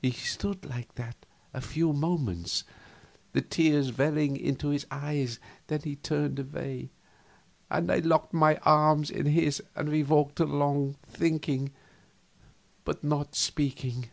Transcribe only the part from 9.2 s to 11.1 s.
his and we walked along